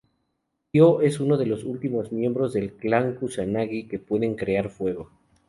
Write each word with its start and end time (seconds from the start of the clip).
Kyo 0.71 0.99
es 1.03 1.19
uno 1.19 1.37
de 1.37 1.45
los 1.45 1.63
últimos 1.63 2.11
miembros 2.11 2.53
del 2.53 2.73
Clan 2.73 3.13
Kusanagi 3.13 3.87
que 3.87 3.99
pueden 3.99 4.33
crear 4.33 4.71
fuego. 4.71 5.11